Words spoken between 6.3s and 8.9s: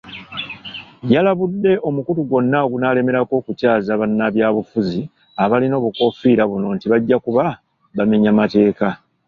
buno nti bajja kuba bamenya mateeka.